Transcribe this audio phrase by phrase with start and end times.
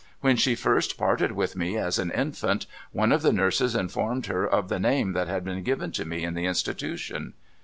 [0.21, 4.47] When she first parted with me, as an infant, one of the nurses informed her
[4.47, 7.35] of the name that had been given to me in the institution.